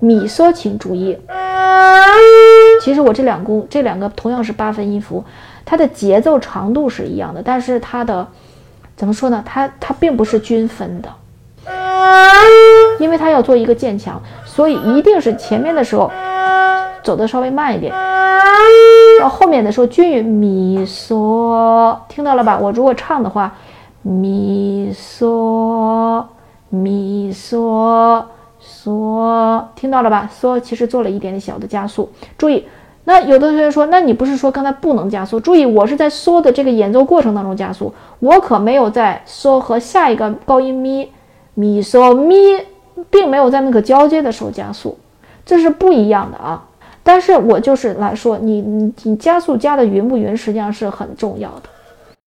[0.00, 1.18] 米嗦，请注意，
[2.80, 5.24] 其实我这两公这两个同样是八分音符，
[5.64, 8.26] 它的节奏长度是一样的，但是它的
[8.96, 9.42] 怎么说呢？
[9.44, 11.08] 它它并不是均分的，
[13.00, 16.10] 因为它要做一个渐强，所以一定是前面的时候
[17.02, 17.92] 走的稍微慢一点，
[19.20, 20.24] 到后面的时候均匀。
[20.24, 22.56] 米嗦，听到了吧？
[22.56, 23.52] 我如果唱的话，
[24.02, 26.24] 米嗦
[26.70, 28.22] 咪嗦。
[28.62, 30.30] 嗦，听到了吧？
[30.40, 32.08] 嗦其实做了一点点小的加速。
[32.36, 32.64] 注意，
[33.04, 35.38] 那有的同学说，那你不是说刚才不能加速？
[35.40, 41.08] 注意，我是在嗦的这个演奏过程当中加速，我可没有在嗦和下一个高音咪
[41.54, 42.36] 咪嗦咪，
[43.10, 44.98] 并没有在那个交接的时候加速，
[45.46, 46.64] 这是不一样的啊。
[47.02, 51.62] 但是我就是来说，你你你加速加的匀不匀，实际上是很重要的。